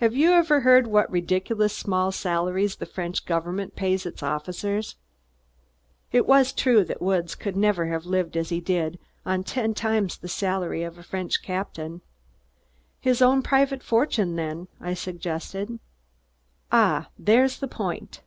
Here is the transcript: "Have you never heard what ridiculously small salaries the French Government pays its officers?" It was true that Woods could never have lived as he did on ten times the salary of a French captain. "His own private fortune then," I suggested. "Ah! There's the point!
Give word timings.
"Have 0.00 0.14
you 0.14 0.30
never 0.30 0.60
heard 0.60 0.86
what 0.86 1.10
ridiculously 1.10 1.74
small 1.76 2.12
salaries 2.12 2.76
the 2.76 2.86
French 2.86 3.26
Government 3.26 3.74
pays 3.74 4.06
its 4.06 4.22
officers?" 4.22 4.94
It 6.12 6.24
was 6.24 6.52
true 6.52 6.84
that 6.84 7.02
Woods 7.02 7.34
could 7.34 7.56
never 7.56 7.86
have 7.86 8.06
lived 8.06 8.36
as 8.36 8.50
he 8.50 8.60
did 8.60 8.96
on 9.24 9.42
ten 9.42 9.74
times 9.74 10.18
the 10.18 10.28
salary 10.28 10.84
of 10.84 10.98
a 10.98 11.02
French 11.02 11.42
captain. 11.42 12.00
"His 13.00 13.20
own 13.20 13.42
private 13.42 13.82
fortune 13.82 14.36
then," 14.36 14.68
I 14.80 14.94
suggested. 14.94 15.80
"Ah! 16.70 17.08
There's 17.18 17.58
the 17.58 17.66
point! 17.66 18.20